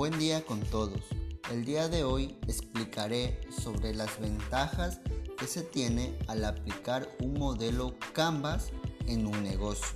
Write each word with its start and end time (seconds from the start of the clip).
Buen 0.00 0.18
día 0.18 0.42
con 0.46 0.60
todos. 0.60 1.02
El 1.52 1.66
día 1.66 1.86
de 1.90 2.04
hoy 2.04 2.34
explicaré 2.48 3.38
sobre 3.50 3.94
las 3.94 4.18
ventajas 4.18 5.02
que 5.36 5.46
se 5.46 5.60
tiene 5.60 6.18
al 6.26 6.42
aplicar 6.46 7.06
un 7.22 7.34
modelo 7.34 7.94
Canvas 8.14 8.70
en 9.06 9.26
un 9.26 9.42
negocio. 9.42 9.94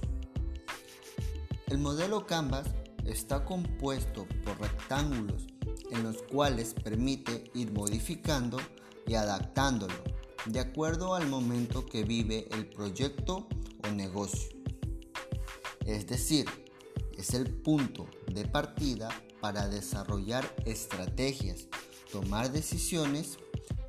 El 1.68 1.79
modelo 1.79 2.27
Canvas 2.27 2.66
está 3.06 3.46
compuesto 3.46 4.27
por 4.45 4.61
rectángulos 4.61 5.46
en 5.90 6.02
los 6.02 6.21
cuales 6.25 6.75
permite 6.75 7.50
ir 7.55 7.73
modificando 7.73 8.59
y 9.07 9.14
adaptándolo 9.14 9.95
de 10.45 10.61
acuerdo 10.61 11.14
al 11.14 11.29
momento 11.29 11.86
que 11.86 12.05
vive 12.05 12.46
el 12.50 12.68
proyecto 12.68 13.48
o 13.82 13.91
negocio. 13.91 14.50
Es 15.86 16.07
decir, 16.07 16.45
es 17.16 17.32
el 17.32 17.48
punto 17.48 18.06
de 18.30 18.45
partida 18.45 19.09
para 19.45 19.69
desarrollar 19.69 20.51
estrategias, 20.65 21.66
tomar 22.11 22.51
decisiones 22.51 23.37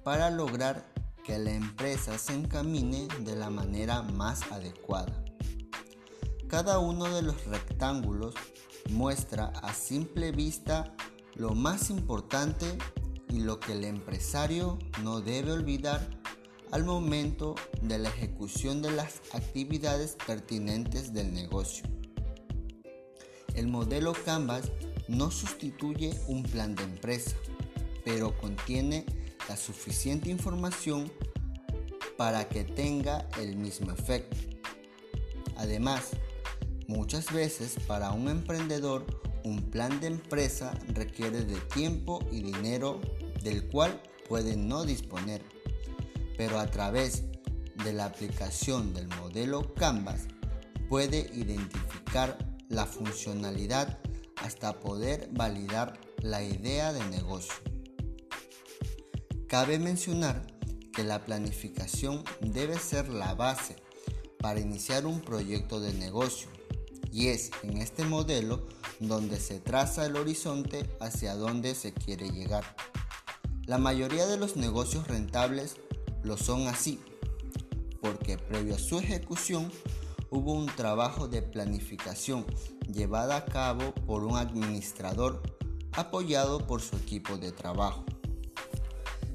para 0.04 0.30
lograr 0.30 0.92
que 1.24 1.40
la 1.40 1.54
empresa 1.54 2.18
se 2.18 2.34
encamine 2.34 3.08
de 3.22 3.38
la 3.38 3.50
manera 3.50 4.02
más 4.02 4.52
adecuada. 4.52 5.24
Cada 6.50 6.80
uno 6.80 7.06
de 7.06 7.22
los 7.22 7.46
rectángulos 7.46 8.36
muestra 8.90 9.46
a 9.46 9.74
simple 9.74 10.34
vista 10.34 10.94
lo 11.36 11.52
más 11.52 11.90
importante 11.90 12.78
y 13.30 13.40
lo 13.40 13.58
que 13.62 13.72
el 13.72 13.86
empresario 13.86 14.78
no 15.04 15.22
debe 15.22 15.54
olvidar 15.54 16.06
al 16.72 16.84
momento 16.84 17.56
de 17.82 17.98
la 17.98 18.10
ejecución 18.10 18.82
de 18.82 18.92
las 18.92 19.22
actividades 19.32 20.18
pertinentes 20.28 21.14
del 21.14 21.34
negocio. 21.34 21.86
El 23.54 23.70
modelo 23.70 24.12
Canvas 24.26 24.70
no 25.08 25.32
sustituye 25.32 26.14
un 26.28 26.44
plan 26.44 26.76
de 26.76 26.84
empresa, 26.84 27.36
pero 28.04 28.38
contiene 28.38 29.06
la 29.48 29.58
suficiente 29.58 30.30
información 30.30 31.12
para 32.18 32.48
que 32.48 32.64
tenga 32.64 33.28
el 33.40 33.56
mismo 33.56 33.92
efecto. 33.92 34.38
Además, 35.58 36.12
muchas 36.88 37.32
veces 37.32 37.76
para 37.88 38.12
un 38.12 38.30
emprendedor 38.30 39.06
un 39.46 39.62
plan 39.70 40.00
de 40.00 40.08
empresa 40.08 40.74
requiere 40.94 41.46
de 41.46 41.60
tiempo 41.74 42.20
y 42.32 42.42
dinero 42.42 43.00
del 43.44 43.68
cual 43.68 44.02
puede 44.28 44.58
no 44.58 44.86
disponer, 44.86 45.44
pero 46.36 46.60
a 46.60 46.66
través 46.66 47.24
de 47.84 47.94
la 47.94 48.06
aplicación 48.06 48.94
del 48.94 49.08
modelo 49.08 49.76
Canvas 49.76 50.28
puede 50.90 51.30
identificar 51.34 52.38
la 52.70 52.88
funcionalidad 52.88 54.00
hasta 54.38 54.80
poder 54.80 55.30
validar 55.32 56.00
la 56.22 56.44
idea 56.44 56.94
de 56.94 57.04
negocio. 57.10 57.54
Cabe 59.48 59.80
mencionar 59.80 60.46
que 60.94 61.04
la 61.04 61.24
planificación 61.26 62.24
debe 62.42 62.80
ser 62.80 63.10
la 63.10 63.36
base 63.36 63.76
para 64.40 64.60
iniciar 64.60 65.06
un 65.06 65.22
proyecto 65.22 65.80
de 65.80 65.94
negocio 65.94 66.50
y 67.12 67.28
es 67.28 67.52
en 67.64 67.78
este 67.78 68.04
modelo 68.04 68.68
donde 69.00 69.40
se 69.40 69.60
traza 69.60 70.06
el 70.06 70.18
horizonte 70.18 70.90
hacia 71.00 71.36
donde 71.36 71.76
se 71.76 71.94
quiere 71.94 72.30
llegar. 72.30 72.64
La 73.66 73.78
mayoría 73.78 74.28
de 74.28 74.38
los 74.38 74.58
negocios 74.58 75.08
rentables 75.08 75.78
lo 76.24 76.38
son 76.38 76.68
así, 76.68 77.00
porque 78.02 78.38
previo 78.38 78.76
a 78.76 78.80
su 78.80 79.00
ejecución 79.00 79.72
hubo 80.30 80.54
un 80.54 80.68
trabajo 80.68 81.28
de 81.28 81.42
planificación 81.42 82.46
llevada 82.92 83.38
a 83.38 83.46
cabo 83.46 83.94
por 84.06 84.24
un 84.24 84.38
administrador 84.38 85.42
apoyado 85.94 86.66
por 86.68 86.82
su 86.82 86.96
equipo 86.98 87.38
de 87.38 87.52
trabajo. 87.52 88.06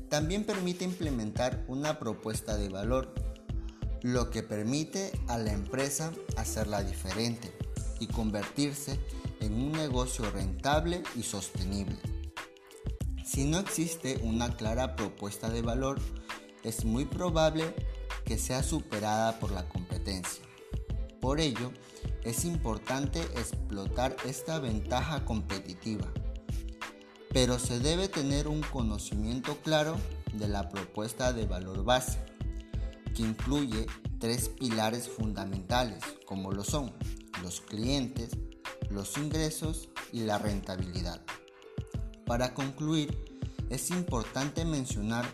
También 0.09 0.45
permite 0.45 0.84
implementar 0.84 1.65
una 1.69 1.99
propuesta 1.99 2.56
de 2.56 2.69
valor, 2.69 3.15
lo 4.03 4.31
que 4.31 4.43
permite 4.43 5.12
a 5.29 5.39
la 5.39 5.53
empresa 5.53 6.12
hacerla 6.37 6.83
diferente 6.83 7.53
y 8.00 8.06
convertirse 8.06 8.99
en 9.41 9.55
un 9.55 9.73
negocio 9.73 10.31
rentable 10.31 11.03
y 11.15 11.23
sostenible. 11.23 11.97
Si 13.25 13.45
no 13.45 13.59
existe 13.59 14.21
una 14.25 14.56
clara 14.56 14.97
propuesta 14.97 15.50
de 15.50 15.62
valor, 15.62 16.00
es 16.65 16.84
muy 16.84 17.05
probable 17.05 17.75
que 18.25 18.37
sea 18.37 18.62
superada 18.62 19.39
por 19.39 19.53
la 19.53 19.69
competencia. 19.69 20.50
Por 21.20 21.41
ello, 21.41 21.72
es 22.25 22.44
importante 22.44 23.20
explotar 23.20 24.16
esta 24.25 24.58
ventaja 24.58 25.25
competitiva, 25.25 26.06
pero 27.32 27.58
se 27.58 27.78
debe 27.78 28.08
tener 28.08 28.48
un 28.48 28.62
conocimiento 28.62 29.56
claro 29.62 29.97
de 30.32 30.48
la 30.48 30.69
propuesta 30.69 31.32
de 31.32 31.47
valor 31.47 31.84
base, 31.84 32.19
que 33.14 33.22
incluye 33.22 33.86
tres 34.19 34.48
pilares 34.48 35.08
fundamentales, 35.08 36.03
como 36.26 36.53
lo 36.53 36.64
son 36.64 36.92
los 37.42 37.60
clientes, 37.60 38.31
los 38.91 39.16
ingresos 39.16 39.88
y 40.12 40.20
la 40.20 40.38
rentabilidad. 40.38 41.20
Para 42.26 42.54
concluir, 42.54 43.16
es 43.70 43.91
importante 43.91 44.64
mencionar 44.64 45.25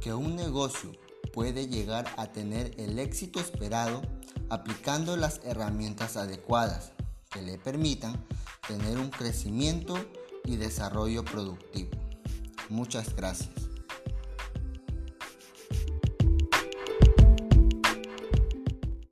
que 0.00 0.14
un 0.14 0.36
negocio 0.36 0.92
puede 1.32 1.68
llegar 1.68 2.06
a 2.16 2.26
tener 2.26 2.72
el 2.78 2.98
éxito 2.98 3.40
esperado 3.40 4.02
aplicando 4.48 5.16
las 5.16 5.40
herramientas 5.44 6.16
adecuadas 6.16 6.92
que 7.30 7.42
le 7.42 7.58
permitan 7.58 8.24
tener 8.66 8.98
un 8.98 9.10
crecimiento 9.10 9.94
y 10.44 10.56
desarrollo 10.56 11.24
productivo. 11.24 11.90
Muchas 12.68 13.14
gracias. 13.14 13.50